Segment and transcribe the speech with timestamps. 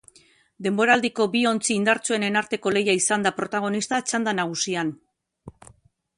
[0.67, 4.93] Denboraldiko bi ontzi indartsuenen arteko lehia izan da protagonista txanda nagusian.